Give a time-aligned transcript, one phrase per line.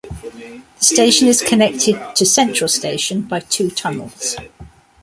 [0.03, 4.35] The station is connected to Central Station by two tunnels.